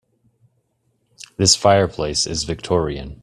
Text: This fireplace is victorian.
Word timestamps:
This 1.37 1.55
fireplace 1.55 2.25
is 2.25 2.43
victorian. 2.43 3.19